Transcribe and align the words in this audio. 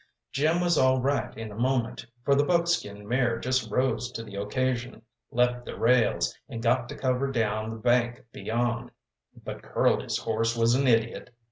Jim 0.31 0.59
was 0.59 0.79
all 0.79 0.99
right 0.99 1.37
in 1.37 1.51
a 1.51 1.55
moment, 1.55 2.07
for 2.25 2.33
the 2.33 2.43
buckskin 2.43 3.07
mare 3.07 3.37
just 3.37 3.69
rose 3.69 4.11
to 4.11 4.23
the 4.23 4.33
occasion, 4.35 5.03
leapt 5.29 5.63
the 5.63 5.77
rails, 5.77 6.35
and 6.49 6.63
got 6.63 6.89
to 6.89 6.97
cover 6.97 7.31
down 7.31 7.69
the 7.69 7.75
bank 7.75 8.25
beyond; 8.31 8.89
but 9.43 9.61
Curly's 9.61 10.17
horse 10.17 10.57
was 10.57 10.73
an 10.73 10.87
idiot. 10.87 11.31